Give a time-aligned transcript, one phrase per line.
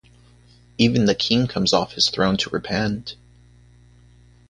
[0.79, 3.15] Even the king comes off his throne to repent.